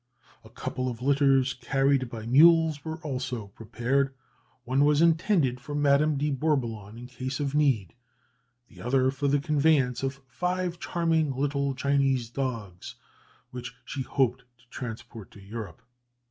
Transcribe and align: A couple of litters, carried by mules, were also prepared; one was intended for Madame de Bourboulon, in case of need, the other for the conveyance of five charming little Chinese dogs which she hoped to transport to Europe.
A 0.43 0.49
couple 0.49 0.89
of 0.89 1.03
litters, 1.03 1.53
carried 1.53 2.09
by 2.09 2.25
mules, 2.25 2.83
were 2.83 2.97
also 3.03 3.49
prepared; 3.49 4.15
one 4.63 4.83
was 4.83 4.99
intended 4.99 5.61
for 5.61 5.75
Madame 5.75 6.17
de 6.17 6.31
Bourboulon, 6.31 6.97
in 6.97 7.05
case 7.05 7.39
of 7.39 7.53
need, 7.53 7.93
the 8.67 8.81
other 8.81 9.11
for 9.11 9.27
the 9.27 9.37
conveyance 9.39 10.01
of 10.01 10.19
five 10.27 10.79
charming 10.79 11.35
little 11.35 11.75
Chinese 11.75 12.31
dogs 12.31 12.95
which 13.51 13.75
she 13.85 14.01
hoped 14.01 14.39
to 14.57 14.67
transport 14.71 15.29
to 15.29 15.39
Europe. 15.39 15.83